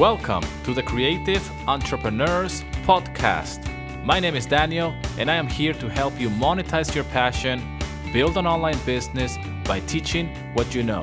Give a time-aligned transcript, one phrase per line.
[0.00, 3.62] Welcome to the Creative Entrepreneurs Podcast.
[4.02, 7.78] My name is Daniel, and I am here to help you monetize your passion,
[8.10, 9.36] build an online business
[9.66, 11.02] by teaching what you know.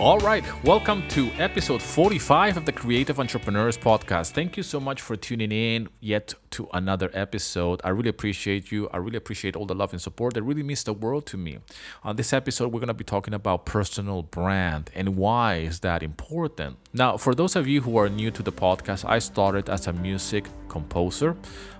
[0.00, 4.30] All right, welcome to episode 45 of the Creative Entrepreneurs Podcast.
[4.30, 7.80] Thank you so much for tuning in yet to another episode.
[7.82, 8.88] I really appreciate you.
[8.92, 10.34] I really appreciate all the love and support.
[10.34, 11.58] That really means the world to me.
[12.04, 16.04] On this episode, we're going to be talking about personal brand and why is that
[16.04, 16.76] important.
[16.92, 19.92] Now, for those of you who are new to the podcast, I started as a
[19.92, 21.36] music composer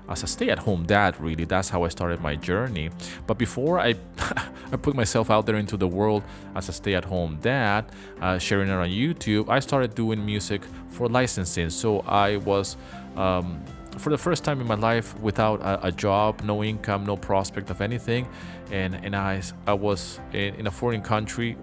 [0.08, 2.90] as a stay-at-home dad really that's how i started my journey.
[3.26, 3.94] But before i
[4.72, 6.22] i put myself out there into the world
[6.54, 7.86] as a stay-at-home dad
[8.20, 11.70] uh, sharing it on youtube i started doing music for licensing.
[11.70, 12.76] So i was
[13.16, 13.62] um,
[13.98, 17.70] for the first time in my life without a, a, job no income no prospect
[17.70, 18.28] of anything.
[18.70, 21.56] And and i i was in, in a foreign country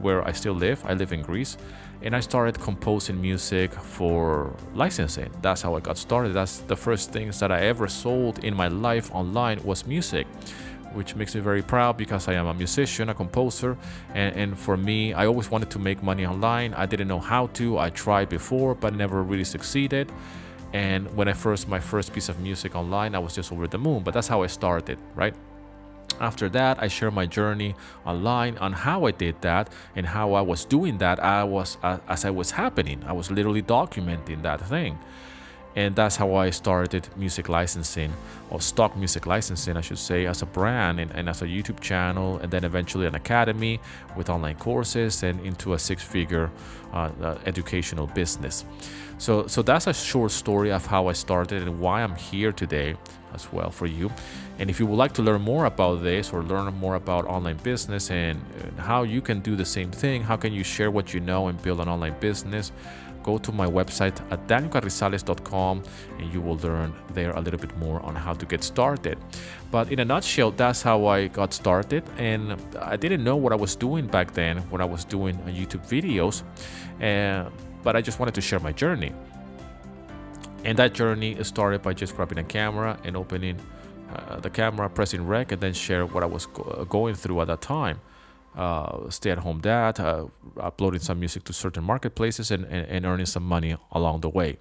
[0.00, 1.56] where i still live i live in greece
[2.02, 5.30] and I started composing music for licensing.
[5.42, 6.32] That's how I got started.
[6.32, 10.26] That's the first things that I ever sold in my life online was music,
[10.94, 13.76] which makes me very proud because I am a musician, a composer,
[14.14, 16.72] and, and for me, I always wanted to make money online.
[16.74, 17.78] I didn't know how to.
[17.78, 20.10] I tried before, but never really succeeded.
[20.72, 23.78] And when I first my first piece of music online, I was just over the
[23.78, 24.02] moon.
[24.04, 25.34] But that's how I started, right?
[26.20, 30.42] After that, I share my journey online on how I did that and how I
[30.42, 31.18] was doing that.
[31.22, 33.02] I was uh, as I was happening.
[33.06, 34.98] I was literally documenting that thing.
[35.76, 38.12] And that's how I started music licensing,
[38.50, 41.78] or stock music licensing, I should say, as a brand and, and as a YouTube
[41.78, 43.78] channel, and then eventually an academy
[44.16, 46.50] with online courses and into a six figure
[46.92, 48.64] uh, uh, educational business.
[49.18, 52.96] So, so that's a short story of how I started and why I'm here today
[53.34, 54.10] as well for you.
[54.58, 57.56] And if you would like to learn more about this or learn more about online
[57.58, 58.40] business and
[58.78, 61.60] how you can do the same thing, how can you share what you know and
[61.62, 62.72] build an online business,
[63.22, 65.82] go to my website at danielcarrizalez.com
[66.18, 69.18] and you will learn there a little bit more on how to get started.
[69.70, 72.02] But in a nutshell, that's how I got started.
[72.18, 75.86] And I didn't know what I was doing back then when I was doing YouTube
[75.86, 76.42] videos,
[77.00, 77.50] uh,
[77.82, 79.12] but I just wanted to share my journey.
[80.64, 83.58] And that journey started by just grabbing a camera and opening
[84.14, 87.40] uh, the camera, pressing rec, and then share what I was go- uh, going through
[87.40, 88.00] at that time.
[88.54, 90.26] Uh, stay at home dad, uh,
[90.58, 94.58] uploading some music to certain marketplaces, and, and, and, earning some money along the way.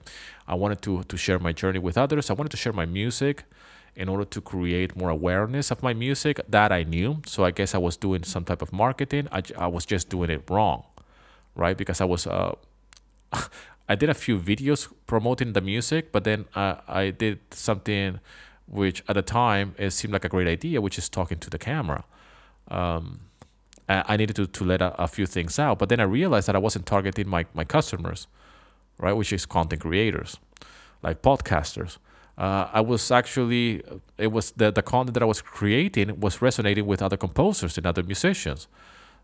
[0.48, 2.30] I wanted to, to share my journey with others.
[2.30, 3.46] I wanted to share my music
[3.96, 7.22] in order to create more awareness of my music that I knew.
[7.26, 9.28] So I guess I was doing some type of marketing.
[9.32, 10.84] I, I was just doing it wrong,
[11.56, 11.76] right?
[11.76, 12.28] Because I was.
[12.28, 12.56] Uh,
[13.90, 18.20] I did a few videos promoting the music, but then uh, I did something
[18.68, 21.58] which at the time it seemed like a great idea, which is talking to the
[21.58, 22.04] camera.
[22.68, 23.22] Um,
[23.88, 26.56] I needed to, to let a, a, few things out, but then I realized that
[26.56, 28.28] I wasn't targeting my, my customers,
[29.00, 29.14] right?
[29.14, 30.38] Which is content creators,
[31.02, 31.98] like podcasters.
[32.38, 33.82] Uh, I was actually,
[34.20, 37.88] it was the, the content that I was creating was resonating with other composers and
[37.88, 38.68] other musicians.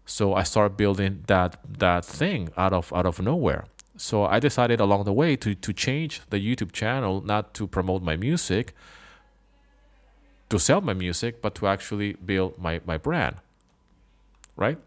[0.07, 3.65] So I started building that that thing out of out of nowhere
[3.97, 8.01] so I decided along the way to to change the YouTube channel not to promote
[8.01, 8.73] my music,
[10.49, 13.37] to sell my music, but to actually build my, my brand.
[14.55, 14.77] Right?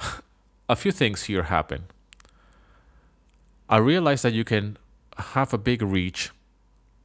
[0.68, 1.84] a few things here happen.
[3.68, 4.76] I realized that you can
[5.16, 6.30] have a big reach,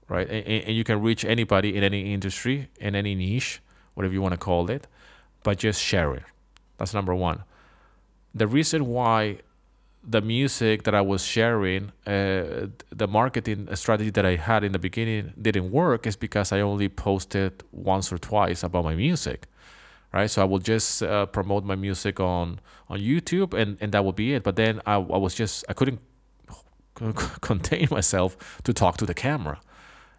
[0.09, 0.27] right?
[0.27, 3.61] And, and you can reach anybody in any industry, in any niche,
[3.93, 4.87] whatever you want to call it,
[5.43, 6.23] by just sharing.
[6.77, 7.43] That's number one
[8.35, 9.39] the reason why
[10.07, 14.79] the music that I was sharing, uh, the marketing strategy that I had in the
[14.79, 19.47] beginning didn't work is because I only posted once or twice about my music,
[20.13, 20.29] right?
[20.29, 24.15] So I will just uh, promote my music on on YouTube and and that would
[24.15, 24.43] be it.
[24.43, 26.01] But then I, I was just I couldn't
[27.41, 29.59] contain myself to talk to the camera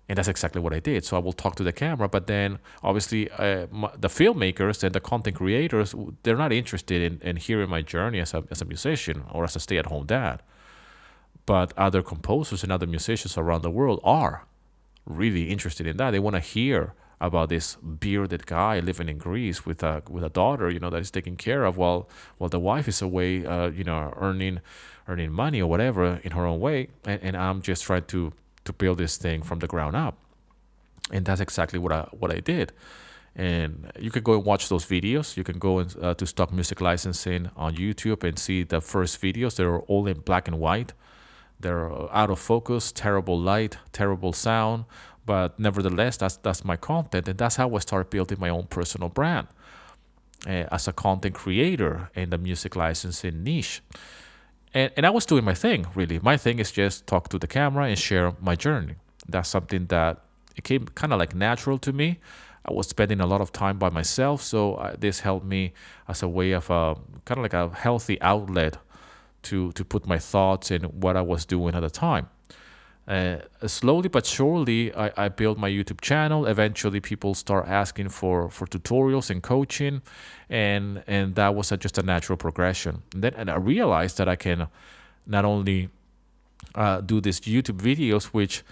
[0.09, 1.05] and that's exactly what I did.
[1.05, 4.95] So I will talk to the camera, but then obviously uh, my, the filmmakers and
[4.95, 8.65] the content creators they're not interested in, in hearing my journey as a as a
[8.65, 10.43] musician or as a stay at home dad.
[11.45, 14.47] But other composers and other musicians around the world are
[15.05, 16.11] really interested in that.
[16.11, 20.29] They want to hear about this bearded guy living in Greece with a with a
[20.29, 22.09] daughter, you know, that is taken care of while
[22.39, 24.61] while the wife is away, uh, you know, earning
[25.09, 28.33] earning money or whatever in her own way, and, and I'm just trying to
[28.67, 30.17] to build this thing from the ground up.
[31.13, 32.73] And that's exactly what I what I did.
[33.37, 35.37] And you can go and watch those videos.
[35.37, 39.21] You can go and, uh, to Stock Music Licensing on YouTube and see the first
[39.23, 39.57] videos.
[39.57, 40.95] They're all in black and white.
[41.61, 44.85] They're out of focus, terrible light, terrible sound.
[45.27, 49.09] But nevertheless, that's that's my content, and that's how I started building my own personal
[49.11, 49.49] brand.
[50.47, 53.83] uh, as a content creator in the music licensing niche.
[54.77, 56.21] And, and I was doing my thing, really.
[56.23, 58.97] My thing is just talk to the camera and share my journey.
[59.27, 60.21] That's something that
[60.55, 62.19] it came kind of like natural to me.
[62.67, 65.73] I was spending a lot of time by myself, so uh, this helped me
[66.09, 66.95] as a way of uh,
[67.25, 68.77] kind of like a healthy outlet
[69.45, 72.29] to to put my thoughts in what I was doing at the time.
[73.09, 73.37] Uh,
[73.67, 76.45] slowly but surely, I, I built my YouTube channel.
[76.45, 80.03] Eventually, people start asking for, for tutorials and coaching,
[80.51, 83.03] and and that was a, just a natural progression.
[83.15, 84.67] And then and I realized that I can
[85.25, 85.89] not only
[86.75, 88.65] uh, do these YouTube videos, which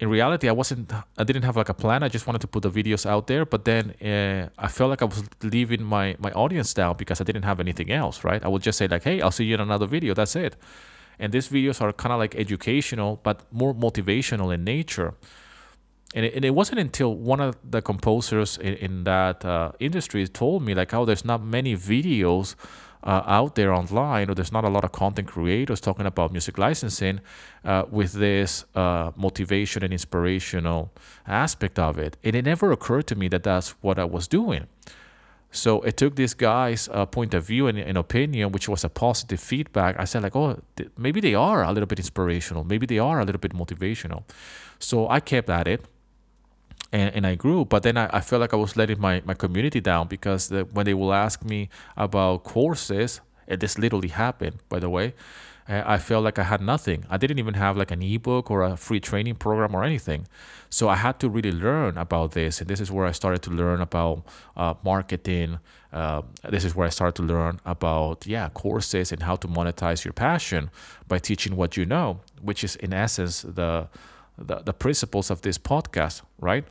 [0.00, 2.02] in reality I wasn't, I didn't have like a plan.
[2.02, 5.00] I just wanted to put the videos out there, but then uh, I felt like
[5.00, 8.22] I was leaving my my audience down because I didn't have anything else.
[8.22, 8.44] Right?
[8.44, 10.12] I would just say like, hey, I'll see you in another video.
[10.12, 10.56] That's it
[11.18, 15.14] and these videos are kind of like educational, but more motivational in nature.
[16.14, 20.26] And it, and it wasn't until one of the composers in, in that uh, industry
[20.26, 22.54] told me, like, oh, there's not many videos
[23.02, 26.58] uh, out there online, or there's not a lot of content creators talking about music
[26.58, 27.20] licensing
[27.64, 30.90] uh, with this uh, motivation and inspirational
[31.26, 32.16] aspect of it.
[32.24, 34.66] And it never occurred to me that that's what I was doing.
[35.50, 38.88] So it took this guy's uh, point of view and, and, opinion, which was a
[38.88, 39.98] positive feedback.
[39.98, 42.64] I said like, oh, th- maybe they are a little bit inspirational.
[42.64, 44.24] Maybe they are a little bit motivational.
[44.78, 45.84] So I kept at it,
[46.92, 47.64] and, and I grew.
[47.64, 50.64] But then I, I felt like I was letting my, my community down because the,
[50.64, 55.14] when they will ask me about courses, and this literally happened, by the way.
[55.68, 57.04] I felt like I had nothing.
[57.10, 60.26] I didn't even have like an ebook or a free training program or anything.
[60.70, 62.60] So I had to really learn about this.
[62.60, 64.24] And this is where I started to learn about
[64.56, 65.58] uh, marketing.
[65.92, 70.06] Uh, this is where I started to learn about, yeah, courses and how to monetize
[70.06, 70.70] your passion
[71.06, 73.88] by teaching what you know, which is in essence the,
[74.38, 76.64] the, the principles of this podcast, right?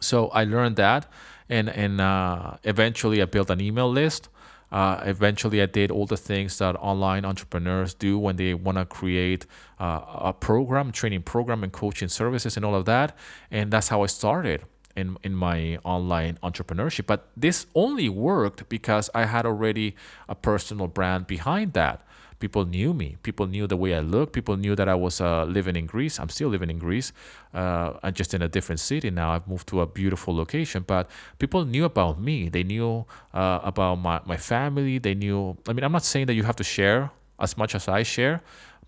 [0.00, 1.06] So I learned that.
[1.48, 4.28] And, and uh, eventually I built an email list
[4.72, 8.86] uh, eventually, I did all the things that online entrepreneurs do when they want to
[8.86, 9.44] create
[9.78, 13.16] uh, a program, training program, and coaching services, and all of that.
[13.50, 14.62] And that's how I started
[14.96, 17.06] in in my online entrepreneurship.
[17.06, 19.94] But this only worked because I had already
[20.26, 22.06] a personal brand behind that
[22.42, 23.08] people knew me.
[23.22, 24.32] People knew the way I looked.
[24.32, 26.18] People knew that I was uh, living in Greece.
[26.18, 27.12] I'm still living in Greece.
[27.54, 29.28] Uh, I'm just in a different city now.
[29.34, 30.80] I've moved to a beautiful location.
[30.84, 31.04] But
[31.38, 32.48] people knew about me.
[32.48, 34.98] They knew uh, about my, my family.
[34.98, 35.56] They knew.
[35.68, 38.42] I mean, I'm not saying that you have to share as much as I share,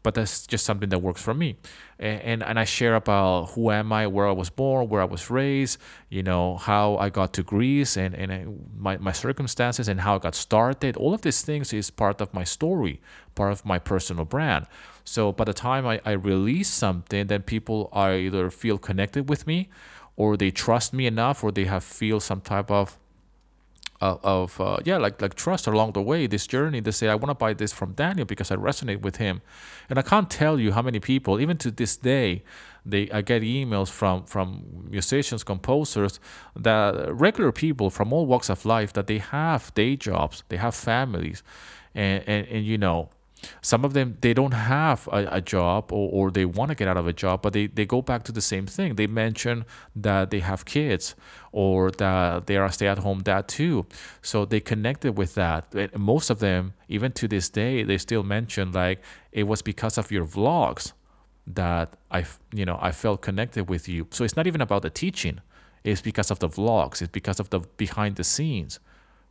[0.05, 1.57] but that's just something that works for me.
[1.99, 5.07] And, and, and I share about who am I, where I was born, where I
[5.07, 5.79] was raised,
[6.11, 10.19] you know, how I got to Greece and, and my, my circumstances and how I
[10.19, 10.97] got started.
[10.99, 13.01] All of these things is part of my story,
[13.35, 14.67] part of my personal brand.
[15.05, 19.71] So by the time I, I release something, then people either feel connected with me
[20.17, 22.99] or they trust me enough or they have feel some type of
[24.05, 26.81] uh, of uh, yeah like like trust along the way this journey.
[26.81, 29.41] They say i want to buy this from daniel because i resonate with him.
[29.89, 32.43] And i can't tell you how many people even to this day
[32.85, 34.47] they i get emails from from
[34.97, 36.21] musicians composers
[36.69, 36.91] that
[37.27, 41.43] regular people from all walks of life that they have day jobs they have families
[41.95, 43.09] and and, and you know
[43.61, 46.89] some of them they don't have a, a job or, or they want to get
[46.89, 48.97] out of a job but they, they go back to the same thing.
[48.97, 49.65] They mention
[49.97, 51.15] that they have kids
[51.53, 53.87] or that they are a stay-at-home dad too.
[54.23, 55.99] So they connected with that.
[55.99, 60.11] Most of them even to this day they still mention like it was because of
[60.11, 60.93] your vlogs
[61.47, 62.25] that i
[62.55, 64.07] you know i felt connected with you.
[64.11, 65.41] So it's not even about the teaching.
[65.85, 67.03] It's because of the vlogs.
[67.03, 68.81] It's because of the behind the scenes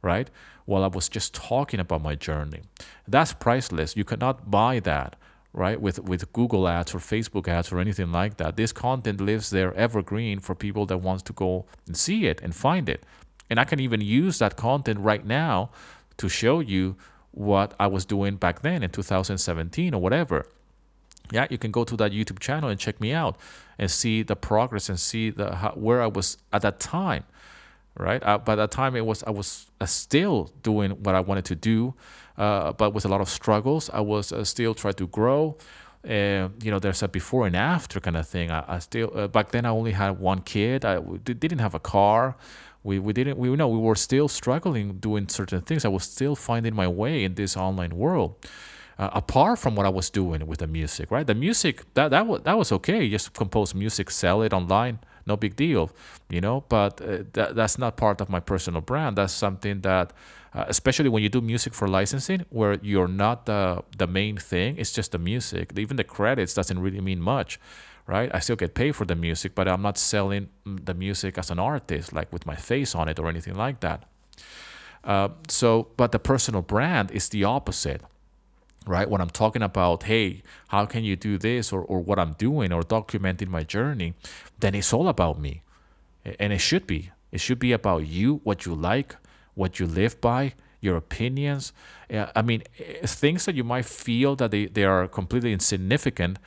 [0.04, 0.30] right?
[0.66, 2.62] While I was just talking about my journey.
[3.08, 3.98] That's priceless.
[3.98, 5.16] You cannot buy that,
[5.54, 5.82] right?
[5.82, 8.56] With with Google ads or Facebook ads or anything like that.
[8.56, 12.54] This content lives there evergreen for people that wants to go and see it and
[12.54, 13.04] find it.
[13.50, 15.72] And I can even use that content right now
[16.18, 16.96] to show you
[17.32, 20.46] what I was doing back then in 2017 or whatever.
[21.32, 23.38] Yeah, you can go to that YouTube channel and check me out
[23.80, 27.24] and see the progress and see the how, where I was at that time
[27.98, 28.22] right?
[28.24, 31.56] Uh, by that time, it was I was uh, still doing what I wanted to
[31.56, 31.94] do,
[32.38, 33.90] uh, but with a lot of struggles.
[33.92, 35.58] I was uh, still trying to grow.
[36.04, 38.52] And you know, there's a before and after kind of thing.
[38.52, 40.84] I, I still uh, back then I only had one kid.
[40.84, 42.36] I didn't have a car.
[42.84, 45.86] We, we didn't we know we were still struggling doing certain things.
[45.86, 48.36] I was still finding my way in this online world.
[49.00, 51.26] Uh, apart from what I was doing with the music, right?
[51.26, 53.10] The music that that was that was okay.
[53.10, 55.92] Just compose music, sell it online no big deal,
[56.30, 56.64] you know.
[56.70, 59.18] But uh, that, that's not part of my personal brand.
[59.18, 60.14] That's something that,
[60.54, 64.78] uh, especially when you do music for licensing, where you're not the the main thing.
[64.78, 65.74] It's just the music.
[65.78, 67.60] Even the credits doesn't really mean much,
[68.08, 68.30] right?
[68.34, 71.60] I still get paid for the music, but I'm not selling the music as an
[71.60, 74.04] artist, like with my face on it or anything like that.
[75.04, 78.02] Uh, so, but the personal brand is the opposite
[78.86, 79.10] right?
[79.10, 82.72] When I'm talking about, hey, how can you do this or, or what I'm doing
[82.72, 84.14] or documenting my journey,
[84.60, 85.62] then it's all about me.
[86.40, 87.12] And it should be.
[87.32, 89.16] It should be about you, what you like,
[89.56, 91.74] what you live by, your opinions.
[92.10, 96.38] I mean, eh, things that you might feel that they, they are completely insignificant.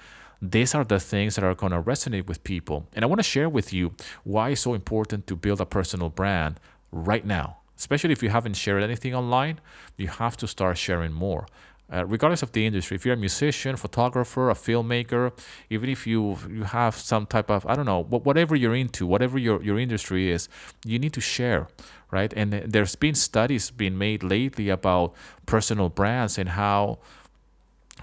[0.41, 2.87] These are the things that are going to resonate with people.
[2.93, 6.11] And I want to share with you why it's so important to build a personal
[6.11, 6.61] brand
[6.93, 7.59] right now.
[7.77, 9.61] Especially if you haven't shared anything online,
[9.97, 11.47] you have to start sharing more
[11.93, 15.33] uh, regardless of the industry, if you're a musician, photographer, a filmmaker,
[15.71, 19.39] even if you you have some type of I don't know, whatever you're into, whatever
[19.39, 20.49] your your industry is,
[20.85, 21.69] you need to share,
[22.11, 22.33] right?
[22.33, 25.15] And there's been studies being made lately about
[25.47, 26.99] personal brands and how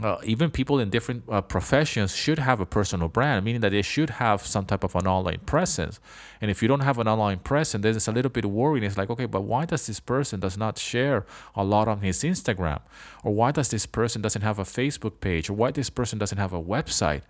[0.02, 3.84] uh, even people in different uh, professions should have a personal brand, meaning that they
[3.84, 6.00] should have some type of an online presence.
[6.42, 8.84] And if you don't have an online presence, then it's a little bit worrying.
[8.84, 12.24] It's like, okay, but why does this person does not share a lot on his
[12.24, 12.82] Instagram,
[13.24, 16.40] or why does this person doesn't have a Facebook page, or why this person doesn't
[16.40, 17.22] have a website,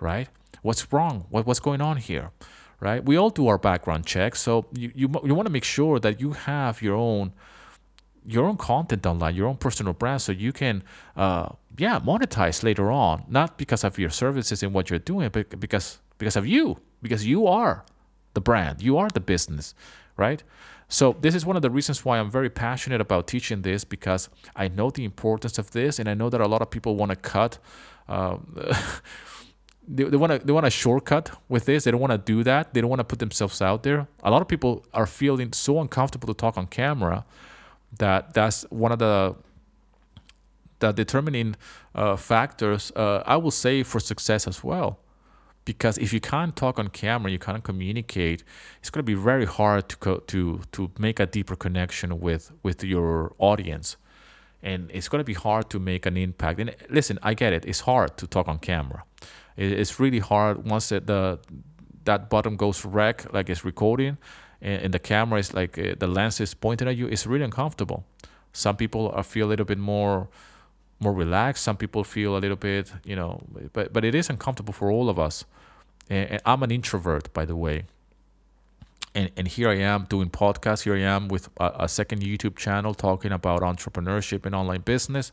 [0.00, 0.28] right?
[0.62, 1.26] What's wrong?
[1.30, 2.32] What, what's going on here,
[2.80, 3.04] right?
[3.04, 6.20] We all do our background checks, so you you, you want to make sure that
[6.20, 7.32] you have your own
[8.28, 10.82] your own content online, your own personal brand, so you can,
[11.16, 13.24] uh, yeah, monetize later on.
[13.28, 17.24] Not because of your services and what you're doing, but because because of you, because
[17.24, 17.84] you are
[18.34, 19.74] the brand, you are the business,
[20.16, 20.42] right?
[20.88, 24.28] So this is one of the reasons why I'm very passionate about teaching this because
[24.54, 27.10] I know the importance of this, and I know that a lot of people want
[27.10, 27.58] to cut.
[29.90, 31.84] They, they want to they want a shortcut with this.
[31.84, 32.74] They don't want to do that.
[32.74, 34.06] They don't want to put themselves out there.
[34.22, 37.24] A lot of people are feeling so uncomfortable to talk on camera
[37.96, 39.34] that that's one of the
[40.80, 41.56] the determining
[41.94, 45.00] uh, factors uh, I will say for success as well.
[45.64, 48.42] Because if you can't talk on camera, you can't communicate.
[48.80, 52.52] It's going to be very hard to co- to to make a deeper connection with
[52.62, 53.98] with your audience,
[54.62, 56.58] and it's going to be hard to make an impact.
[56.58, 57.66] And listen, I get it.
[57.66, 59.04] It's hard to talk on camera.
[59.58, 61.38] It's really hard once the
[62.04, 64.16] that button goes rec, like it's recording
[64.60, 67.44] and, and the camera is like uh, the lens is pointing at you, it's really
[67.44, 68.04] uncomfortable.
[68.52, 70.28] Some people feel a little bit more
[71.00, 71.62] more relaxed.
[71.62, 73.40] Some people feel a little bit, you know,
[73.72, 75.44] but but it is uncomfortable for all of us.
[76.10, 77.84] And, and I'm an introvert, by the way.
[79.14, 80.82] And, and here I am doing podcasts.
[80.82, 85.32] Here I am with a, a second YouTube channel talking about entrepreneurship and online business.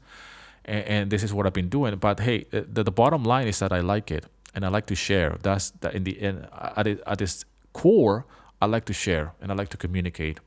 [0.63, 1.95] And, and, this is what I've been doing.
[1.97, 4.95] But hey, the, the bottom line is that I like it and I like to
[4.95, 5.37] share.
[5.41, 8.25] That's that in the end, at, at its core,
[8.61, 10.39] I like to share and I like to communicate.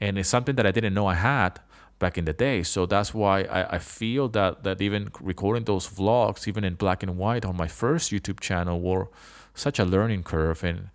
[0.00, 1.60] And it's something that I didn't know I had
[2.02, 2.62] back in the day.
[2.64, 7.02] So that's why I, I feel that that even recording those vlogs, even in black
[7.02, 9.08] and white on my first YouTube channel, were
[9.54, 10.64] such a learning curve.
[10.64, 10.90] And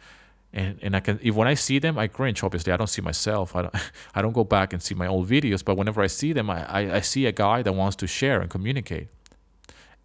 [0.54, 2.44] and and I can if when I see them, I cringe.
[2.44, 3.56] Obviously, I don't see myself.
[3.56, 3.76] I don't
[4.16, 5.64] I don't go back and see my old videos.
[5.64, 8.42] But whenever I see them, I I, I see a guy that wants to share
[8.42, 9.08] and communicate.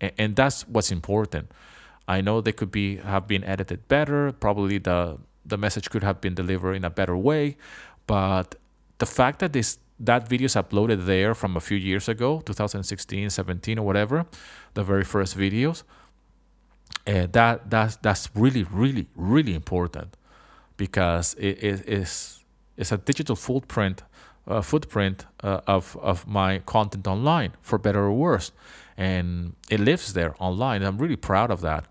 [0.01, 1.51] And, and that's what's important.
[2.07, 4.33] I know they could be have been edited better.
[4.33, 7.57] Probably the the message could have been delivered in a better way.
[8.07, 8.57] But
[8.99, 13.31] the fact that this that video is uploaded there from a few years ago, 2016,
[13.31, 14.27] 17, or whatever,
[14.75, 15.85] the very first videos,
[17.07, 20.17] uh, that that's that's really, really, really important
[20.77, 22.41] because it is
[22.77, 24.03] it's a digital footprint
[24.47, 28.53] uh, footprint uh, of of my content online, for better or worse,
[28.97, 30.83] and it lives there online.
[30.83, 31.87] I'm really proud of that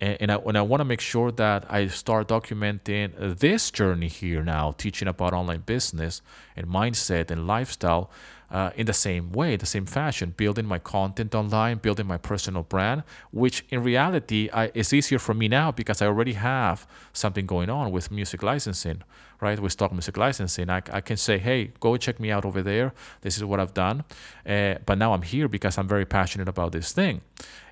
[0.00, 4.42] and, I, and I want to make sure that I start documenting this journey here
[4.42, 6.22] now, teaching about online business
[6.56, 8.10] and mindset and lifestyle
[8.50, 12.62] uh, in the same way, the same fashion, building my content online, building my personal
[12.62, 17.46] brand, which in reality I, is easier for me now because I already have something
[17.46, 19.02] going on with music licensing,
[19.40, 19.60] right?
[19.60, 20.70] With stock music licensing.
[20.70, 22.94] I, I can say, hey, go check me out over there.
[23.20, 24.04] This is what I've done.
[24.46, 27.20] Uh, but now I'm here because I'm very passionate about this thing.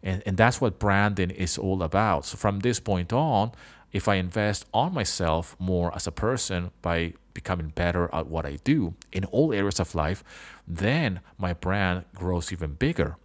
[0.03, 2.27] And, and that's what branding is all about.
[2.27, 3.53] So from this point on,
[3.93, 8.59] if I invest on myself more as a person by becoming better at what I
[8.65, 10.25] do in all areas of life,
[10.67, 13.17] then my brand grows even bigger,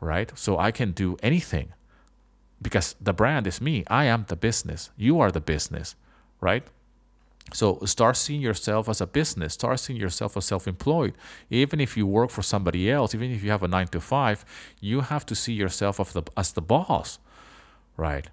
[0.00, 0.30] right?
[0.38, 1.72] So I can do anything
[2.60, 3.84] because the brand is me.
[3.88, 4.90] I am the business.
[4.96, 5.96] You are the business,
[6.40, 6.64] right?
[7.52, 9.54] So start seeing yourself as a business.
[9.54, 11.14] Start seeing yourself as self-employed.
[11.50, 14.44] Even if you work for somebody else, even if you have a nine to five,
[14.80, 17.18] you have to see yourself as the, as the boss,
[17.96, 18.28] right?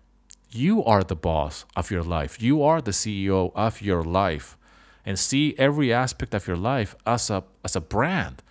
[0.52, 2.42] You are the boss of your life.
[2.42, 4.58] You are the CEO of your life.
[5.06, 8.42] And see every aspect of your life as a, as a brand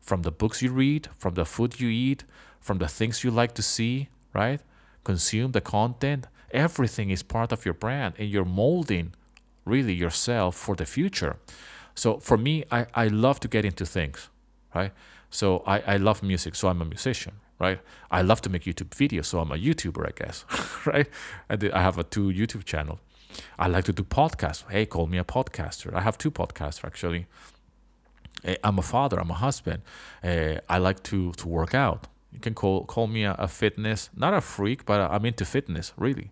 [0.00, 2.24] from the books you read, from the food you eat,
[2.60, 4.60] from the things you like to see, right?
[5.02, 6.28] Consume the content.
[6.52, 9.14] Everything is part of your brand and you're molding
[9.64, 11.36] really yourself for the future.
[11.94, 14.28] So for me, I, I love to get into things,
[14.74, 14.92] right?
[15.30, 17.80] So I, I love music, so I'm a musician, right?
[18.10, 20.44] I love to make YouTube videos, so I'm a YouTuber, I guess,
[20.86, 21.08] right?
[21.50, 23.00] I, I have a two YouTube channel.
[23.58, 24.64] I like to do podcasts.
[24.70, 25.92] Hey, call me a podcaster.
[25.94, 27.26] I have two podcasts actually.
[28.62, 29.18] I'm a father.
[29.18, 29.82] I'm a husband.
[30.22, 32.06] Uh, I like to to work out.
[32.32, 35.92] You can call call me a, a, fitness, not a freak, but I'm into fitness
[35.96, 36.30] really,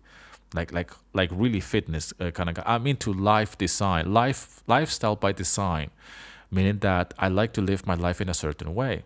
[0.53, 2.55] like like like really fitness uh, kind of.
[2.55, 2.63] Guy.
[2.65, 5.89] I'm into life design, life lifestyle by design,
[6.51, 9.03] meaning that I like to live my life in a certain way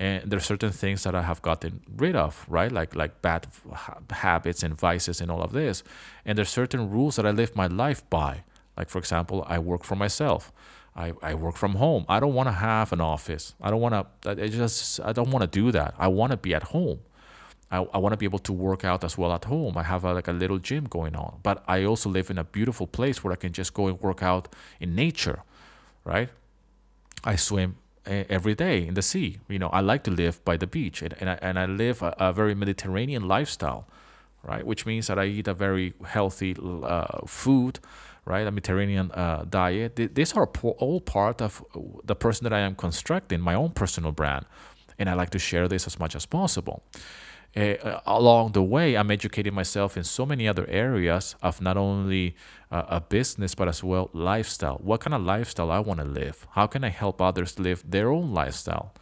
[0.00, 2.72] and there are certain things that I have gotten rid of, right?
[2.72, 3.46] Like like bad
[4.10, 5.84] habits and vices and all of this.
[6.24, 8.44] And there's certain rules that I live my life by.
[8.78, 10.52] Like for example, I work for myself.
[10.96, 12.06] I, I work from home.
[12.08, 13.54] I don't want to have an office.
[13.60, 14.30] I don't want to.
[14.30, 15.94] I just I don't want to do that.
[15.98, 17.00] I want to be at home.
[17.70, 19.76] I, I want to be able to work out as well at home.
[19.76, 22.44] I have a, like a little gym going on, but I also live in a
[22.44, 24.48] beautiful place where I can just go and work out
[24.80, 25.42] in nature,
[26.04, 26.30] right?
[27.22, 27.76] I swim
[28.06, 29.38] every day in the sea.
[29.48, 32.02] You know, I like to live by the beach, and, and I and I live
[32.02, 33.86] a, a very Mediterranean lifestyle,
[34.42, 34.64] right?
[34.64, 37.80] Which means that I eat a very healthy uh, food,
[38.24, 38.46] right?
[38.46, 39.96] A Mediterranean uh, diet.
[40.14, 41.64] These are all part of
[42.04, 44.46] the person that I am constructing, my own personal brand,
[44.98, 46.82] and I like to share this as much as possible
[47.56, 52.36] uh, along the way, I'm educating myself in so many other areas of not only
[52.70, 54.78] uh, a business but as well lifestyle.
[54.82, 56.46] What kind of lifestyle I want to live?
[56.52, 58.94] How can I help others live their own lifestyle?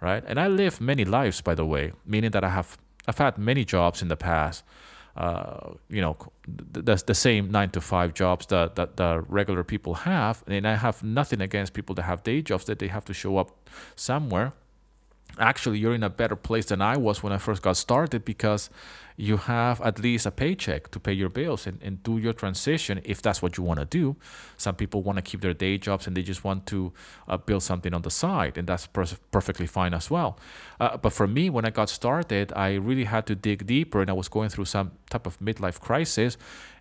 [0.00, 0.22] Right?
[0.26, 2.78] And I live many lives, by the way, meaning that I have
[3.08, 4.62] I've had many jobs in the past.
[5.16, 9.94] Uh, you know, the, the same nine to five jobs that, that the regular people
[9.94, 10.44] have.
[10.46, 13.38] And I have nothing against people that have day jobs that they have to show
[13.38, 13.50] up
[13.96, 14.52] somewhere
[15.38, 18.70] actually you're in a better place than I was when I first got started because
[19.20, 23.00] you have at least a paycheck to pay your bills and, and do your transition
[23.04, 24.14] if that's what you want to do.
[24.56, 26.92] Some people want to keep their day jobs and they just want to
[27.26, 30.38] uh, build something on the side, and that's per- perfectly fine as well.
[30.78, 34.08] Uh, but for me, when I got started, I really had to dig deeper and
[34.08, 36.36] I was going through some type of midlife crisis.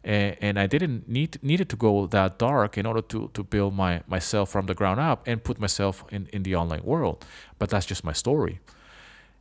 [0.08, 4.02] And, I didn't need needed to go that dark in order to, to build my
[4.08, 7.26] myself from the ground up and put myself in, in the online world.
[7.60, 8.62] But that's just my story.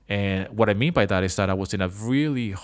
[0.09, 2.57] And what I mean by that is that I was in a really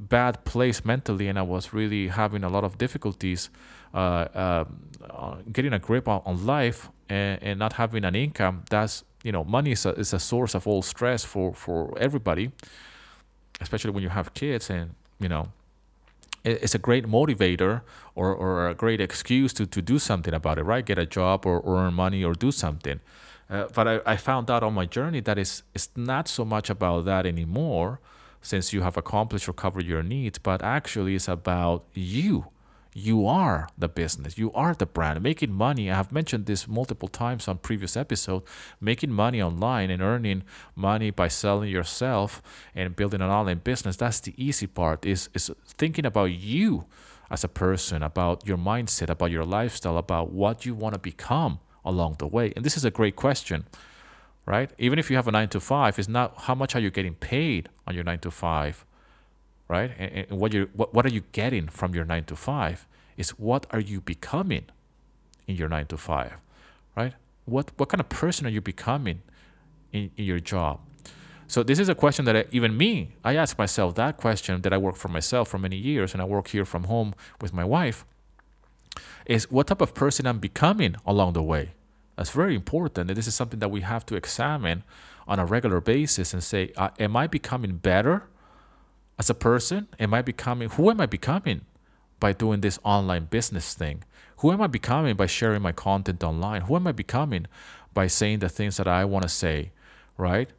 [0.00, 3.50] bad place mentally and I was really having a lot of difficulties
[3.94, 8.64] uh, um, uh, getting a grip on, on life and, and, not having an income,
[8.70, 12.50] that's, you know, money is a, is a source of all stress for, for everybody,
[13.60, 15.48] especially when you have kids and, you know,
[16.44, 17.82] it's a great motivator
[18.14, 20.84] or, or a great excuse to, to do something about it, right?
[20.84, 23.00] Get a job or, earn money or do something.
[23.48, 26.70] Uh, but I, I found out on my journey that it's, it's not so much
[26.70, 28.00] about that anymore
[28.40, 32.46] since you have accomplished or covered your needs, but actually it's about you.
[32.94, 34.36] You are the business.
[34.36, 35.22] You are the brand.
[35.22, 38.46] Making money, I have mentioned this multiple times on previous episodes,
[38.80, 40.42] making money online and earning
[40.76, 42.42] money by selling yourself
[42.74, 46.84] and building an online business, that's the easy part is is thinking about you
[47.30, 51.60] as a person, about your mindset, about your lifestyle, about what you want to become
[51.84, 52.52] along the way.
[52.54, 53.64] And this is a great question
[54.46, 54.70] right?
[54.78, 57.14] Even if you have a nine to five, it's not how much are you getting
[57.14, 58.84] paid on your nine to five,
[59.72, 59.90] right?
[59.98, 63.30] And, and what you what, what are you getting from your nine to five is
[63.30, 64.66] what are you becoming
[65.46, 66.34] in your nine to five,
[66.94, 67.14] right?
[67.46, 69.22] What what kind of person are you becoming
[69.90, 70.80] in, in your job?
[71.46, 72.92] So this is a question that I, even me,
[73.24, 76.26] I ask myself that question that I work for myself for many years and I
[76.26, 78.04] work here from home with my wife
[79.26, 81.72] is what type of person I'm becoming along the way
[82.16, 83.10] that's very important.
[83.10, 84.84] And this is something that we have to examine
[85.26, 88.24] on a regular basis and say, uh, am I becoming better
[89.22, 89.86] as a person?
[90.00, 91.60] Am I becoming, who am I becoming
[92.18, 94.02] by doing this online business thing?
[94.38, 96.62] Who am I becoming by sharing my content online?
[96.62, 97.46] Who am I becoming
[97.94, 99.70] by saying the things that I want to say,
[100.18, 100.50] right?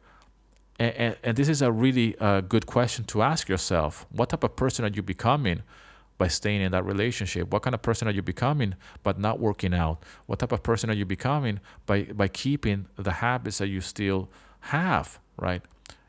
[0.78, 4.06] And, and, and, this is a really uh, good question to ask yourself.
[4.10, 5.62] What type of person are you becoming
[6.16, 7.52] by staying in that relationship?
[7.52, 10.02] What kind of person are you becoming but not working out?
[10.24, 14.30] What type of person are you becoming by by keeping the habits that you still
[14.60, 15.62] have, right?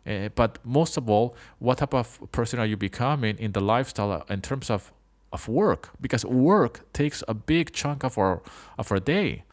[0.06, 4.12] Uh, but most of all, what type of person are you becoming in the lifestyle
[4.12, 4.92] uh, in terms of
[5.32, 5.90] of work?
[6.00, 8.42] Because work takes a big chunk of our
[8.78, 9.44] of our day,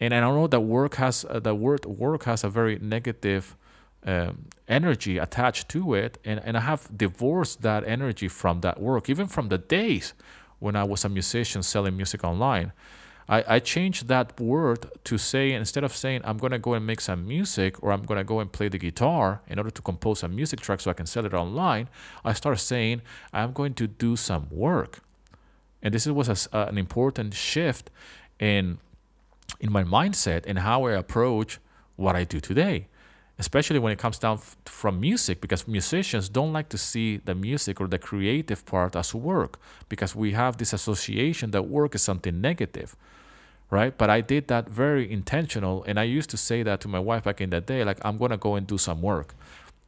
[0.00, 3.56] and I know that work has uh, the word work has a very negative
[4.04, 6.18] um, energy attached to it.
[6.24, 10.14] And, and i have divorced that energy from that work even from the days
[10.60, 12.72] when i was a musician selling music online
[13.28, 16.86] i, I changed that word to say instead of saying i'm going to go and
[16.86, 19.82] make some music or i'm going to go and play the guitar in order to
[19.82, 21.88] compose a music track so i can sell it online
[22.24, 25.00] i started saying i'm going to do some work.
[25.82, 27.90] And this was a, uh, an important shift
[28.38, 28.78] in
[29.60, 31.58] in my mindset and how I approach
[31.96, 32.86] what I do today,
[33.38, 37.34] especially when it comes down f- from music, because musicians don't like to see the
[37.34, 42.02] music or the creative part as work because we have this association that work is
[42.02, 42.96] something negative.
[43.70, 46.98] Right, but I did that very intentional, and I used to say that to my
[46.98, 49.34] wife back in the day, like I'm gonna go and do some work.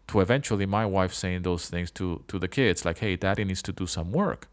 [0.09, 3.63] To eventually, my wife saying those things to to the kids, like, "Hey, daddy needs
[3.63, 4.49] to do some work,"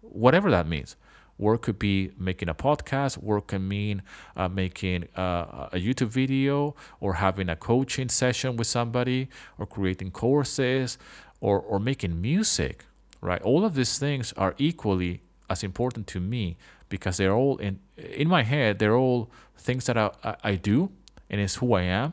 [0.00, 0.94] whatever that means.
[1.38, 3.18] Work could be making a podcast.
[3.18, 4.02] Work can mean
[4.36, 10.10] uh, making uh, a YouTube video or having a coaching session with somebody or creating
[10.10, 10.98] courses
[11.40, 12.84] or, or making music,
[13.20, 13.42] right?
[13.42, 16.56] All of these things are equally as important to me
[16.88, 18.78] because they're all in in my head.
[18.78, 20.10] They're all things that I,
[20.42, 20.90] I do
[21.32, 22.12] and it's who I am,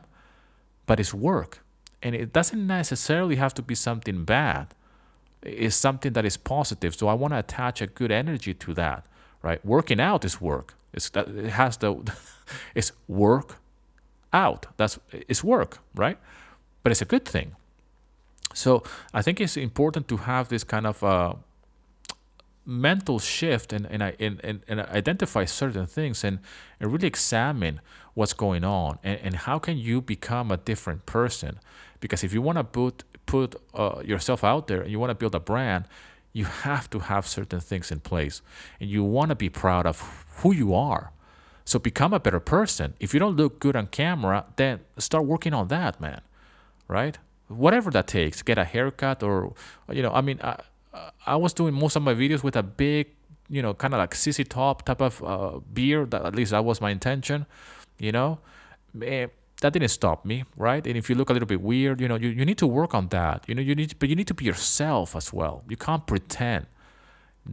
[0.86, 1.62] but it's work.
[2.02, 4.74] And it doesn't necessarily have to be something bad.
[5.42, 6.94] It's something that is positive.
[6.94, 9.06] So I want to attach a good energy to that
[9.42, 9.64] right?
[9.64, 10.74] Working out is work.
[10.92, 11.96] It's it has the
[12.74, 13.56] it's work
[14.32, 14.66] out.
[14.76, 16.18] That's it's work, right?
[16.82, 17.56] But it's a good thing.
[18.54, 18.82] So
[19.14, 21.34] I think it's important to have this kind of uh,
[22.66, 26.40] mental shift and and, and, and, and identify certain things and,
[26.80, 27.80] and really examine
[28.14, 31.60] what's going on and, and how can you become a different person
[32.00, 35.18] because if you want to put put uh, yourself out there and you want to
[35.22, 35.84] build a brand
[36.32, 38.42] you have to have certain things in place
[38.78, 41.12] and you want to be proud of who you are.
[41.64, 42.94] So become a better person.
[43.00, 46.20] If you don't look good on camera, then start working on that, man.
[46.88, 47.18] Right?
[47.48, 49.54] Whatever that takes, get a haircut or,
[49.90, 50.60] you know, I mean, I,
[51.26, 53.08] I was doing most of my videos with a big,
[53.48, 56.12] you know, kind of like ZZ Top type of uh, beard.
[56.12, 57.46] That, at least that was my intention,
[57.98, 58.38] you know.
[59.60, 60.86] That didn't stop me, right?
[60.86, 62.94] And if you look a little bit weird, you know, you, you need to work
[62.94, 63.44] on that.
[63.46, 65.64] You know, you need, but you need to be yourself as well.
[65.68, 66.66] You can't pretend.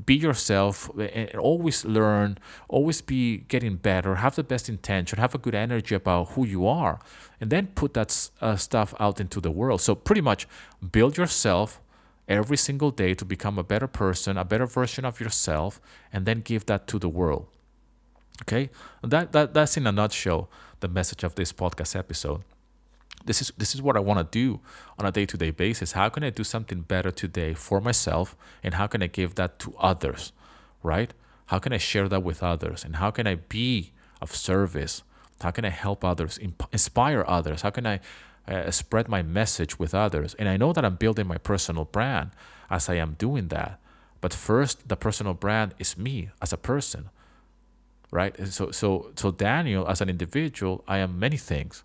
[0.06, 5.38] Be yourself and always learn, always be getting better, have the best intention, have a
[5.38, 7.00] good energy about who you are,
[7.39, 9.80] and then put that uh, stuff out into the world.
[9.82, 10.46] So, pretty much
[10.91, 11.80] build yourself
[12.28, 15.80] every single day to become a better person, a better version of yourself,
[16.12, 17.48] and then give that to the world.
[18.43, 18.70] Okay,
[19.02, 22.42] that, that that's in a nutshell the message of this podcast episode.
[23.26, 24.60] This is this is what I want to do
[24.98, 25.94] on a day-to-day basis.
[25.94, 29.60] How can I do something better today for myself and how can I give that
[29.60, 30.32] to others,
[30.84, 31.13] right?
[31.48, 35.04] How can I share that with others and how can I be of service?
[35.42, 36.40] How can I help others,
[36.72, 37.62] inspire others?
[37.62, 38.00] How can I
[38.48, 40.34] uh, spread my message with others?
[40.36, 42.32] And I know that I'm building my personal brand
[42.70, 43.80] as I am doing that.
[44.20, 47.10] But first, the personal brand is me as a person
[48.12, 48.36] right?
[48.48, 51.84] so, so, so Daniel, as an individual, I am many things.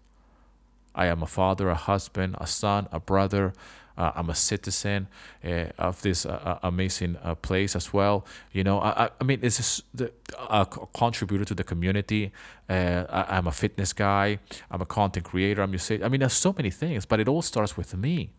[0.94, 3.52] I am a father, a husband, a son, a brother.
[3.96, 5.06] Uh, I'm a citizen
[5.44, 8.24] uh, of this uh, uh amazing uh, place as well.
[8.52, 10.10] You know, I, I mean, it's just the,
[10.48, 12.32] a contributor to the community.
[12.70, 14.38] Uh, I, am a fitness guy.
[14.70, 15.62] I'm a content creator.
[15.62, 18.30] I'm say, I mean, there's so many things, but it all starts with me,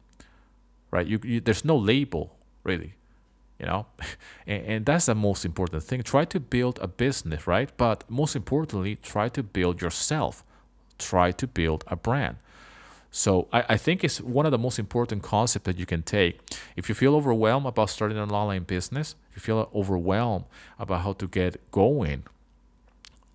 [0.89, 1.05] right?
[1.05, 2.95] You, you there's no label really
[3.63, 3.85] you know?
[4.45, 6.03] And, and, that's the most important thing.
[6.03, 7.69] Try to build a business right?
[7.77, 10.43] But most importantly try to build yourself.
[10.99, 12.35] Try to build a brand.
[13.09, 16.33] So I, I think it's one of the most important concepts that you can take.
[16.75, 20.45] If you feel overwhelmed about starting an online business if you feel overwhelmed
[20.77, 22.23] about how to get going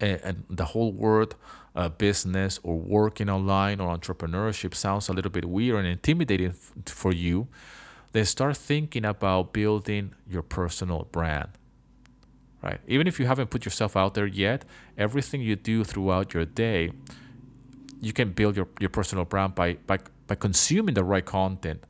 [0.00, 1.34] and, and the whole word
[1.74, 6.72] uh, business or working online or entrepreneurship sounds a little bit weird and intimidating f-
[6.86, 7.48] for you
[8.12, 11.50] then start thinking about building your personal brand.
[12.62, 12.80] Right?
[12.88, 14.64] Even if you haven't put yourself out there yet,
[14.96, 16.90] everything you do throughout your day,
[18.00, 21.82] you can build your, your personal brand by, by by consuming the right content.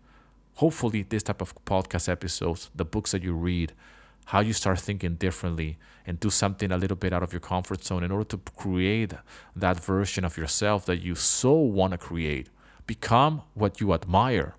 [0.55, 3.75] Hopefully, this type of podcast episodes, the books that you read,
[4.27, 5.77] how you start thinking differently
[6.07, 9.13] and do something a little bit out of your comfort zone in order to create
[9.55, 12.49] that version of yourself that you so want to create.
[12.87, 14.55] Become what you admire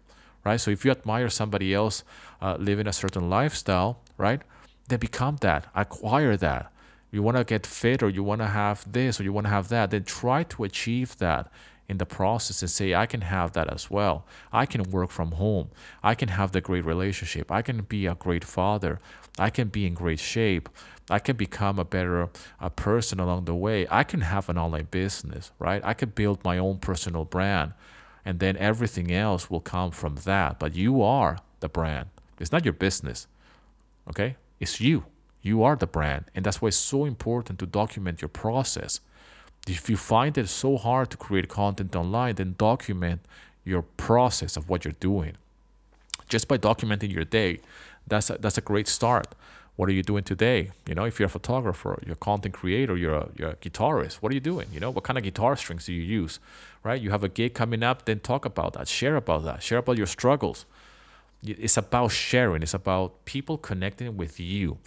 [0.49, 0.59] right?
[0.59, 2.03] So if you admire somebody else
[2.41, 4.41] uh, living a certain lifestyle, right,
[4.87, 6.71] then become that, acquire that.
[7.11, 9.51] You want to get fit or you want to have this or you want to
[9.51, 11.51] have that, then try to achieve that
[11.87, 14.25] in the process and say, I can have that as well.
[14.51, 15.69] I can work from home.
[16.03, 17.51] I can have the great relationship.
[17.51, 18.99] I can be a great father.
[19.37, 20.69] I can be in great shape.
[21.09, 23.87] I can become a better uh, person along the way.
[23.89, 25.81] I can have an online business, right?
[25.83, 27.73] I can build my own personal brand
[28.25, 30.59] and then everything else will come from that.
[30.59, 32.09] But you are the brand.
[32.39, 33.27] It's not your business.
[34.09, 34.35] Okay?
[34.59, 35.05] It's you.
[35.41, 36.25] You are the brand.
[36.35, 38.99] And that's why it's so important to document your process.
[39.67, 43.21] If you find it so hard to create content online, then document
[43.63, 45.37] your process of what you're doing.
[46.27, 47.59] Just by documenting your day,
[48.07, 49.35] that's a, that's a great start.
[49.79, 50.71] What are you doing today?
[50.85, 54.15] You know, if you're a photographer, you're a content creator, you're a, you're a guitarist,
[54.15, 54.67] what are you doing?
[54.73, 56.41] You know, what kind of guitar strings do you use?
[56.83, 57.01] Right?
[57.01, 59.95] You have a gig coming up, then talk about that, share about that, share about
[59.95, 60.65] your struggles.
[61.41, 64.79] It's about sharing, it's about people connecting with you.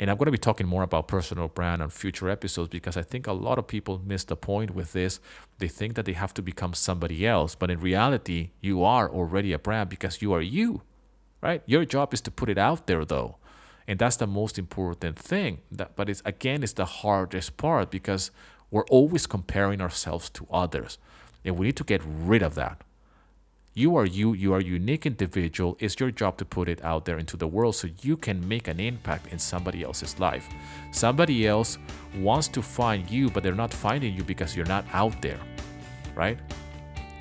[0.00, 3.02] And I'm going to be talking more about personal brand on future episodes because I
[3.02, 5.20] think a lot of people miss the point with this.
[5.58, 9.52] They think that they have to become somebody else, but in reality, you are already
[9.52, 10.80] a brand because you are you,
[11.42, 11.62] right?
[11.66, 13.36] Your job is to put it out there though
[13.86, 15.60] and that's the most important thing.
[15.70, 18.30] That, but it's again it's the hardest part because
[18.70, 20.98] we're always comparing ourselves to others.
[21.44, 22.82] And we need to get rid of that.
[23.74, 25.76] You are you you are a unique individual.
[25.80, 28.68] It's your job to put it out there into the world so you can make
[28.68, 30.48] an impact in somebody else's life.
[30.92, 31.78] Somebody else
[32.18, 35.40] wants to find you but they're not finding you because you're not out there
[36.14, 36.38] right?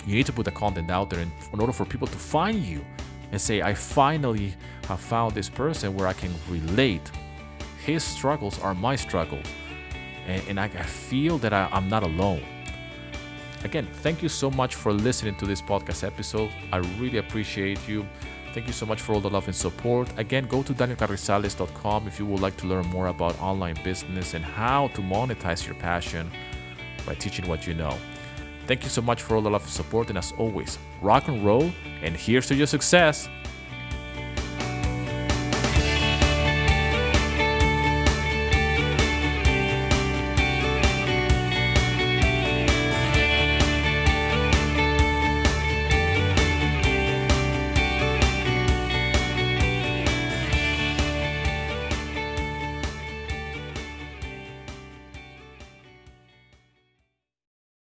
[0.05, 2.59] You need to put the content out there in, in order for people to find
[2.63, 2.83] you
[3.31, 4.53] and say, I finally
[4.87, 7.09] have found this person where I can relate.
[7.85, 9.45] His struggles are my struggles.
[10.27, 12.43] And, and I, feel that I, I'm not alone.
[13.63, 16.51] Again, thank you so much for listening to this podcast episode.
[16.71, 18.05] I really appreciate you.
[18.53, 20.09] Thank you so much for all the love and support.
[20.17, 24.43] Again, go to danielcarrizalez.com if you would like to learn more about online business and
[24.43, 26.29] how to monetize your passion
[27.05, 27.97] by teaching what you know.
[28.67, 30.09] Thank you so much for all the love and support.
[30.09, 31.71] And as always, rock and roll,
[32.03, 33.29] and here's to your success.